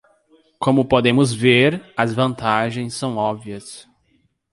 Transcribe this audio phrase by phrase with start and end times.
[0.57, 3.87] Como podemos ver, as vantagens são óbvias.